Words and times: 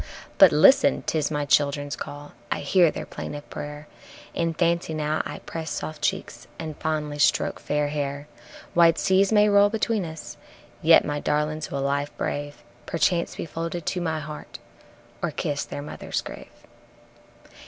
But 0.39 0.51
listen! 0.51 1.03
'tis 1.05 1.29
my 1.29 1.45
childrens' 1.45 1.95
call, 1.95 2.31
I 2.51 2.61
hear 2.61 2.89
their 2.89 3.05
plaintive 3.05 3.47
prayer, 3.51 3.87
In 4.33 4.55
fancy 4.55 4.95
now 4.95 5.21
I 5.27 5.37
press 5.45 5.69
soft 5.69 6.01
cheeks 6.01 6.47
and 6.57 6.75
fondly 6.77 7.19
stroke 7.19 7.59
fair 7.59 7.89
hair. 7.89 8.27
Wide 8.73 8.97
seas 8.97 9.31
may 9.31 9.47
roll 9.47 9.69
between 9.69 10.03
us, 10.03 10.37
yet 10.81 11.05
my 11.05 11.19
darlings 11.19 11.69
will 11.69 11.83
life 11.83 12.17
brave, 12.17 12.63
Perchance 12.87 13.35
be 13.35 13.45
folded 13.45 13.85
to 13.85 14.01
my 14.01 14.19
heart, 14.19 14.57
or 15.21 15.29
kiss 15.29 15.65
their 15.65 15.83
mother's 15.83 16.21
grave. 16.21 16.49